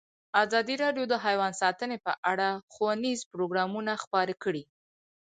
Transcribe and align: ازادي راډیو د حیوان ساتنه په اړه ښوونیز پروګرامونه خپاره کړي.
ازادي 0.43 0.75
راډیو 0.83 1.05
د 1.09 1.13
حیوان 1.25 1.51
ساتنه 1.61 1.97
په 2.05 2.13
اړه 2.31 2.47
ښوونیز 2.73 3.19
پروګرامونه 3.31 3.91
خپاره 4.03 4.33
کړي. 4.43 4.63